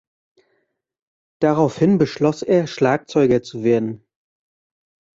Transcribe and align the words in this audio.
Daraufhin 1.43 1.99
beschloss 1.99 2.41
er 2.41 2.65
Schlagzeuger 2.65 3.43
zu 3.43 3.63
werden. 3.63 4.03